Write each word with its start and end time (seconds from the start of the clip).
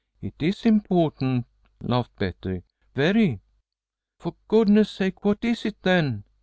"It 0.19 0.33
is 0.39 0.65
important," 0.65 1.45
laughed 1.79 2.15
Betty. 2.17 2.63
"Very." 2.95 3.39
"For 4.17 4.33
goodness' 4.47 4.89
sake, 4.89 5.23
what 5.23 5.45
is 5.45 5.63
it, 5.63 5.79
then?" 5.83 6.23